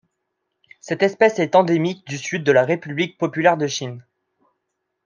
[0.79, 4.03] Cette espèce est endémique du Sud de la République populaire de Chine.